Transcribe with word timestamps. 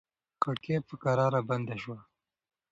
کړکۍ 0.43 0.77
په 0.87 0.95
کراره 1.03 1.39
بنده 1.49 1.75
شوه. 1.81 1.99